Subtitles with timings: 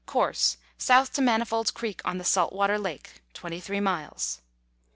[0.07, 4.41] Course, South to Manifold's Creek on the Saltwater Lake, 23 miles.